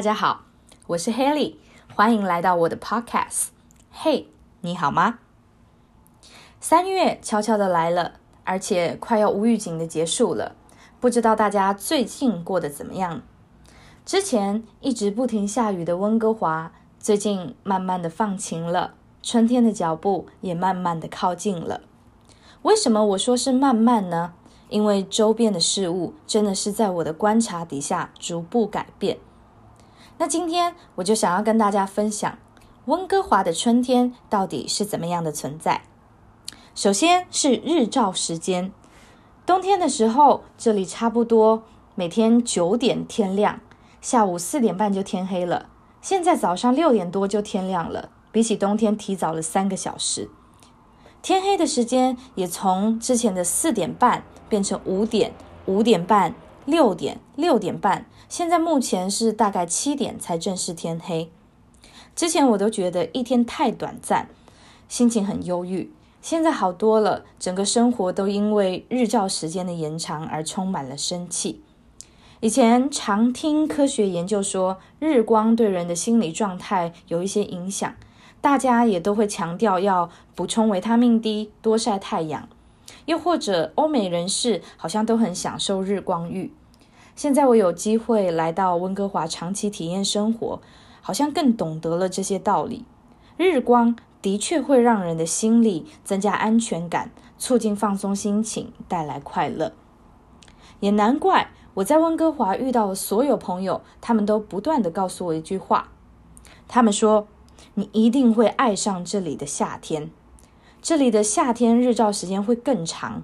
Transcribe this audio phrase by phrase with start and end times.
[0.00, 0.46] 大家好，
[0.86, 1.56] 我是 Haley，
[1.94, 3.48] 欢迎来到我的 Podcast。
[3.92, 4.28] 嘿，
[4.62, 5.18] 你好吗？
[6.58, 8.14] 三月悄悄的来了，
[8.44, 10.56] 而且快要无预警的结束了。
[11.00, 13.20] 不知道大家最近过得怎么样？
[14.06, 21.82] 之前一直不停下雨的温哥华，最近慢慢的放晴了，春天的脚步也慢慢的靠近了。
[22.62, 24.32] 为什么我说是慢慢呢？
[24.70, 29.18] 因为周边的事物真的是在我的观察底下逐步改变。
[30.20, 32.36] 那今天我就想要跟大家分享
[32.84, 35.80] 温哥华的春天到底是怎么样的存在。
[36.74, 38.70] 首先是日照时间，
[39.46, 41.62] 冬天的时候这里差不多
[41.94, 43.60] 每天九点天亮，
[44.02, 45.70] 下午四点半就天黑了。
[46.02, 50.28] 现在早上六点多就天亮了，比起冬天提早了三个小时。
[51.22, 55.32] 天黑的时间也从之前的四点半变成五点、
[55.64, 56.34] 五点半、
[56.66, 58.04] 六点、六点半。
[58.30, 61.32] 现在目前是大概七点才正式天黑，
[62.14, 64.28] 之前我都觉得一天太短暂，
[64.88, 65.90] 心情很忧郁。
[66.22, 71.60] 现在好多了，整个生活都因为日照时间的延长而充满了生气。
[72.38, 77.92] 以前常听科学研究说，日光对人的心理状态有一些影响，
[78.40, 82.48] 大家也都会强调要补充维他命 D，多晒太阳。
[83.06, 86.52] 又或者欧美人士好像都很享受日光浴。
[87.14, 90.60] 现在我有机会来到温哥华长期体验生活，
[91.02, 92.84] 好像更懂得了这些道理。
[93.36, 99.72] 日光的确会让人的心力增加安全感，促进放松心情，带来快乐。
[100.80, 105.88] 也难怪我在温哥华遇到的所有朋友，他们都不断的告诉我一句话，
[106.68, 107.28] 他们说
[107.74, 110.10] ：“你一定会爱上这里的夏天，
[110.80, 113.22] 这里的夏天日照时间会更长。”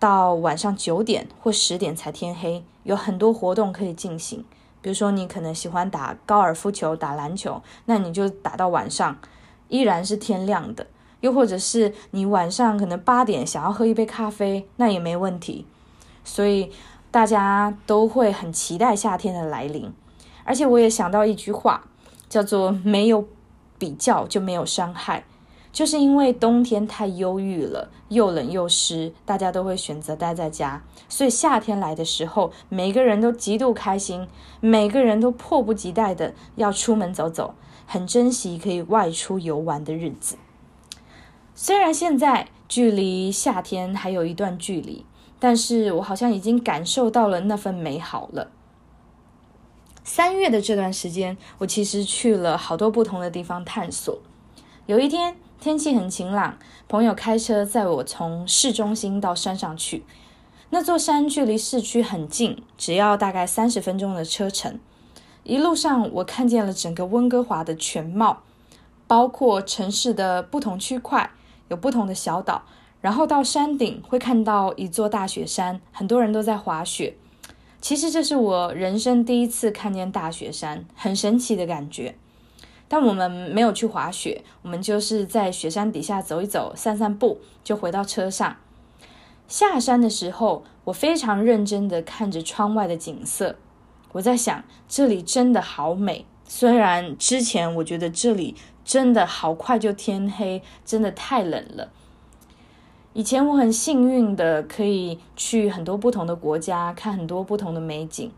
[0.00, 4.44] 到晚上九点或十点才天黑，有很多活动可以进行。
[4.80, 9.18] 比如说，你可能喜欢打高尔夫球、打篮球，那你就打到晚上，
[9.68, 10.86] 依然是天亮的。
[11.20, 15.66] 又或者是你晚上可能八点想要喝一杯咖啡，那也没问题。
[16.22, 16.70] 所以
[17.10, 19.90] 大家都会很期待夏天的来临。
[20.44, 21.86] 而且我也想到一句话，
[22.28, 23.26] 叫做“没有
[23.78, 25.24] 比较就没有伤害”。
[25.74, 30.80] 就是因为冬天太忧郁了，又冷又湿，大家都会选择待在家。
[31.08, 34.28] 所以夏天来的时候，每个人都极度开心，
[34.60, 40.36] 每个人都迫不及待的要出门走走，很珍惜可以外出游玩的日子。
[41.56, 45.04] 虽然现在距离夏天还有一段距离，
[45.40, 48.52] 但是我好像已经感受到了那份美好了。
[50.04, 54.20] 三月的这段时间，我其实去了好多不同的地方探索。
[54.86, 55.34] 有一天。
[55.64, 56.58] 天气很晴朗，
[56.88, 60.04] 朋友开车载我从市中心到山上去。
[60.68, 64.78] 那座山距离市区很近，只要大概三十分钟的车程。
[65.42, 68.42] 一路上，我看见了整个温哥华的全貌，
[69.06, 71.30] 包括城市的不同区块，
[71.68, 72.64] 有不同的小岛。
[73.00, 77.16] 然后到山顶会看到一座大雪山，很多人都在滑雪。
[77.80, 82.16] 其实这是我人生第一次看见大雪山，很神奇的感觉。
[82.88, 88.56] 但我们没有去滑雪，我们就是在雪山底下走一走、散散步，就回到车上。
[89.48, 93.56] 下山的时候，我非常认真的看着窗外的景色，
[94.12, 96.26] 我在想，这里真的好美。
[96.46, 101.90] 虽然之前我觉得这里真的好快就天黑，真的太冷了。
[103.12, 108.30] 以前我很幸运的可以去很多不同的国家，看很多不同的美景。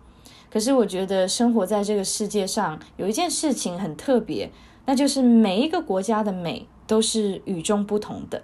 [0.56, 4.50] 可是我觉得生活在这个世界上有一件事情很特别，
[4.86, 8.42] 那就是每一个国家的美都是与众不同的，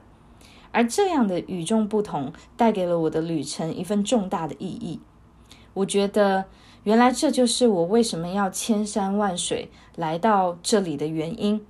[0.72, 5.00] 而这样的与众不同带给了我的旅程一份重大的意义。
[5.72, 6.44] 我觉得
[6.84, 11.64] 原来这就是我为什么要千山万水来到这里的原因。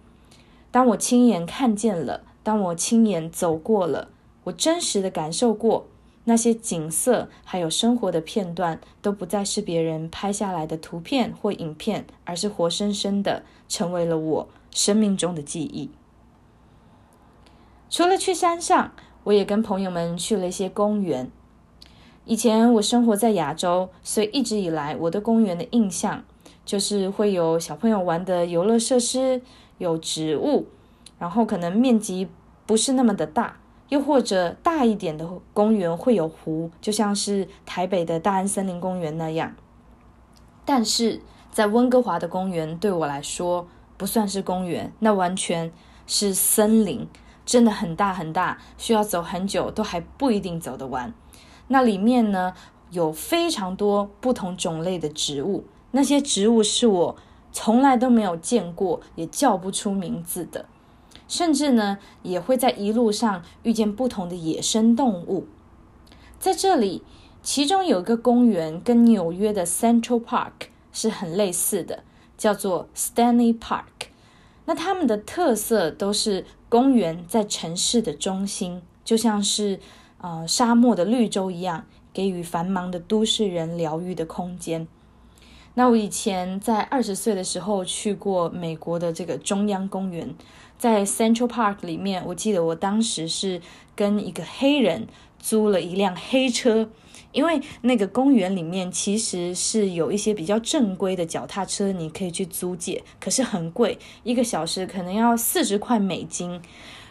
[0.72, 4.08] 当我亲眼看见了，当我亲眼走过了，
[4.42, 5.86] 我真实的感受过。
[6.24, 15.90] 那些景色还有生活的片段，都不再是别人拍下来的图片或影片，而是活生生的成为了我生命中的记忆。
[17.90, 18.92] 除了去山上，
[19.24, 21.30] 我也跟朋友们去了一些公园。
[22.24, 26.22] 以前我生活在亚洲，所以一直以来我对公园的印象
[26.64, 29.42] 就是会有小朋友玩的游乐设施，
[29.78, 30.68] 有植物，
[31.18, 32.28] 然后可能面积
[32.64, 33.61] 不是那么的大。
[33.92, 39.54] 又或者大一点的公园会有湖，就像是台北的大安森林公园那样。
[40.64, 43.68] 但是在温哥华的公园对我来说
[43.98, 45.70] 不算是公园，那完全
[46.06, 47.06] 是森林，
[47.44, 51.12] 真的很大很大，需要走很久都还不一定走得完。
[51.68, 52.54] 那里面呢
[52.92, 57.16] 有非常多不同种类的植物，那些植物是我
[57.52, 60.64] 从来都没有见过，也叫不出名字的。
[61.32, 65.46] 甚至呢，也会在一路上遇见不同的野生动物。
[66.38, 67.02] 在这里，
[67.42, 72.04] 其中有一个公园跟纽约的 Central Park 是很类似的，
[72.36, 74.10] 叫做 Stanley Park。
[74.66, 79.80] 那他们的特色都是公园在城市的中心，就像是
[80.18, 84.86] 呃沙漠的绿洲一样，给予繁忙的都市人疗愈的空间。
[85.72, 90.34] 那我以前在二十岁的时候去过美国的这个中央公园。
[90.82, 93.62] 在 Central Park 里面，我记得我当时是
[93.94, 95.06] 跟一个黑人
[95.38, 96.90] 租了一辆黑车，
[97.30, 106.60] 因为那个公园里面其实是有一些比较正规的脚踏车，你可以去租借，可是很贵，一个小时可能要四十块美金。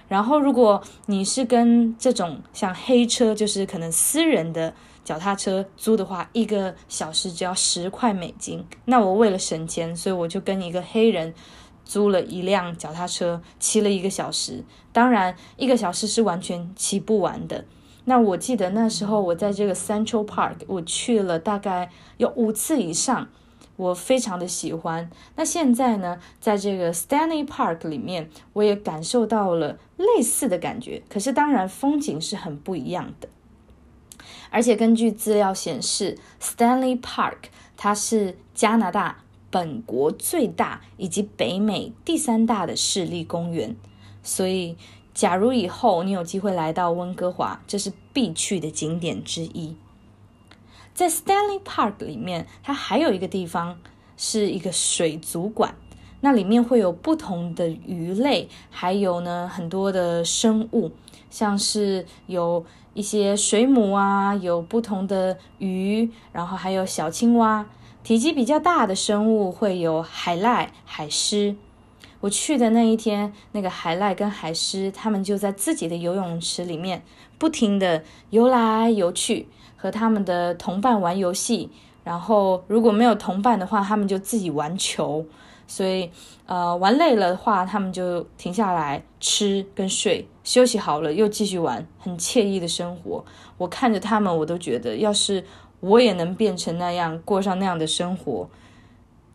[0.10, 4.74] 然后如果你是跟这种像黑车，就是可能私人的
[5.06, 8.66] 脚踏车租的话，一个小时只要十块美金。
[8.84, 11.34] 那我为了省钱，所以我就跟一个黑人。
[11.92, 14.64] 租了一辆脚踏车，骑了一个小时。
[14.94, 17.66] 当然，一个小时是完全骑不完的。
[18.06, 23.28] 那我记得那时候我在这个 Central Park，我去了大概有五次以上，
[23.76, 25.12] 我非常的喜欢。
[25.36, 31.04] 那现在呢，在这个 Stanley Park 里面，我也感受到了类似的感觉。
[31.10, 33.28] 可是当然，风景是很不一样的。
[34.50, 39.18] 而且根据资料显示，Stanley Park 它是加拿大。
[39.52, 43.76] 本国最大以及北美第三大的市立公园，
[44.24, 44.78] 所以
[45.14, 49.76] 假如以后你有机会来到温哥华，这是必去的景点之一。
[50.94, 53.78] 在 Stanley Park 里面，它还有一个地方
[54.16, 55.76] 是一个水族馆，
[56.22, 60.92] 那里面会有不同的鱼类，还有呢很多的生物，
[61.30, 67.66] 像是有一些水母啊，有不同的鱼，然后还有小青蛙。
[68.04, 71.56] 体积比较大的生物会有海濑、海狮。
[72.20, 77.04] 我去的那一天，那个海濑跟海狮，他们就在自己的游泳池里面
[77.38, 81.70] 不停地游来游去，和他们的同伴玩游戏。
[82.04, 85.26] 然后如果没有同伴的话，他们就自己玩球。
[85.68, 86.10] 所以，
[86.48, 93.24] 呃，玩累了的话，他们就停下来吃跟睡，休息好了又继续玩，很惬意的生活。
[93.58, 95.44] 我看着他们，我都觉得要是。
[95.82, 98.50] 我也能变成那样，过上那样的生活，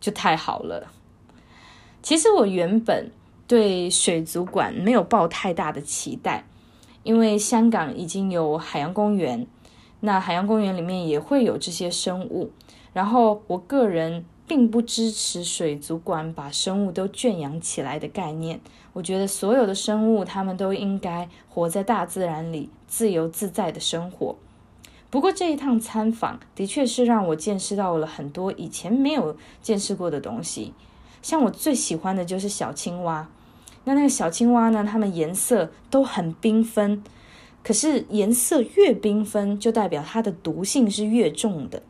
[0.01, 0.91] 就太好了。
[2.01, 3.11] 其实我原本
[3.47, 6.45] 对水族馆没有抱太大的期待，
[7.03, 9.45] 因为香港已经有海洋公园，
[9.99, 12.51] 那海洋公园里面也会有这些生物。
[12.93, 18.59] 然后我个人并不支持水族馆把生物都圈养起来的概念。
[18.93, 24.35] 我觉得所有的生物，它们都应该活在大自然里，自由自在的生活。
[25.09, 30.73] 不过这一趟参访的确是让我见识到了很多以前没有见识过的东西，
[31.21, 33.29] 像我最喜欢的就是小青蛙。
[33.85, 37.01] 那那个小青蛙呢，它们颜色都很缤纷，
[37.63, 41.81] 可是颜色越缤纷，就代表它的毒性是越重的，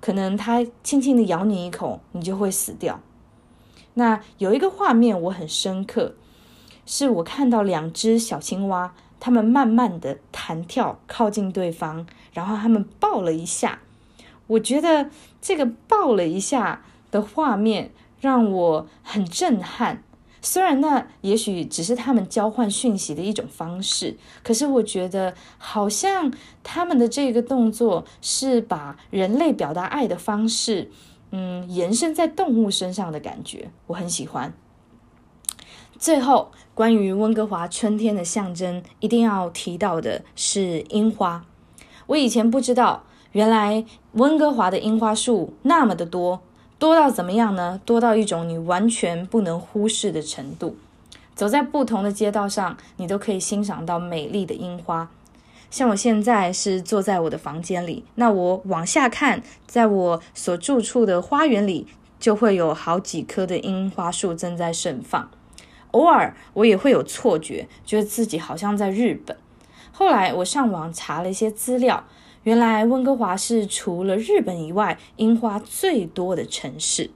[0.00, 3.00] 可能它轻轻的咬你一口，你就会死掉。
[3.94, 6.14] 那有一个画面我很深刻，
[6.86, 8.94] 是我看到两只小青蛙。
[9.22, 13.80] 它们慢慢的弹跳，靠近对方，然后他们抱了一下。
[14.46, 15.10] 我觉得
[15.40, 20.02] 这个抱了一下的画面让我很震撼。
[20.42, 26.32] 虽然那也许只是他们交换讯息的一种方式，可是我觉得好像
[26.62, 30.90] 他们的这个动作是把人类表达爱的方式，
[31.30, 34.54] 嗯，延伸在动物身上的感觉，我很喜欢。
[35.98, 41.44] 最后，关于温哥华春天的象征，一定要提到的是樱花。
[42.10, 46.40] 我以前不知道，原来温哥华的樱花树那么的多，
[46.76, 47.80] 多到怎么样呢？
[47.84, 50.76] 多到一种你完全不能忽视的程度。
[51.36, 55.08] 走在不同的街道上，你都可以欣赏到美丽的樱花。
[55.70, 61.86] 像我现在是坐在我的房间里，那我往下看，在我所住处的花园里，
[62.18, 65.30] 就会有好几棵的樱花树正在盛放。
[65.92, 69.36] 偶尔我也会有错觉，觉得自己好像在日本。
[69.92, 72.04] 后来我上网查了一些资料，
[72.44, 77.10] 原来温哥华是除了日本以外樱花最多的城市，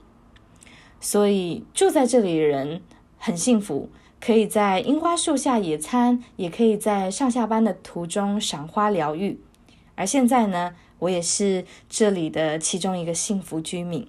[1.00, 2.82] 所以住在这里的人
[3.18, 3.88] 很幸福，
[4.20, 9.40] 可以在樱花树下野餐，也可以在上下班的途中赏花疗愈。
[9.94, 14.06] 而现在呢，我也是这里的其中一个幸福居民。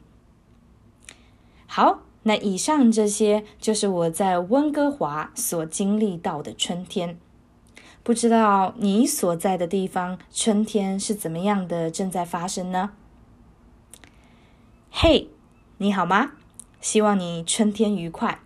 [1.65, 2.01] 好。
[2.27, 7.19] 那以上这些就是我在温哥华所经历到的春天，
[8.05, 12.91] 不知道你所在的地方春天是怎么样的正在发生呢？
[14.91, 15.29] 嘿，
[15.79, 16.33] 你好吗？
[16.79, 18.41] 希望你春天愉快，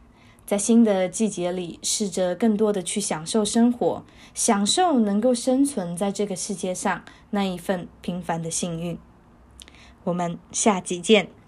[0.45, 8.97] 在新的季节里，试着更多的去享受生活，享受能够生存在这个世界上那一份平凡的幸运。
[10.05, 11.38] 我们下集见。